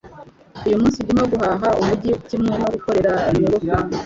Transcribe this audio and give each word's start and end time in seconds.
Uyu 0.65 0.79
munsi 0.81 0.99
ndimo 1.03 1.23
guhaha 1.31 1.67
mumujyi 1.77 2.11
kimwe 2.27 2.51
no 2.61 2.67
gukorera 2.73 3.11
nyogokuru. 3.39 3.79